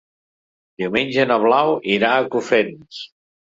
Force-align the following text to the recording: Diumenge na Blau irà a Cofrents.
Diumenge 0.83 1.27
na 1.33 1.37
Blau 1.45 1.75
irà 1.99 2.17
a 2.17 2.27
Cofrents. 2.39 3.07